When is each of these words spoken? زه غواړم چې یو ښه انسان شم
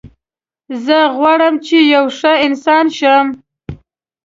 زه 0.85 0.97
غواړم 1.17 1.55
چې 1.65 1.77
یو 1.93 2.05
ښه 2.17 2.33
انسان 2.47 2.85
شم 2.97 3.25